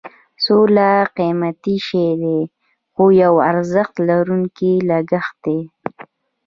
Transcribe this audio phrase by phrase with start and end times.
[0.45, 2.39] سوله قیمتي شی دی
[2.93, 5.59] خو یو ارزښت لرونکی لګښت دی.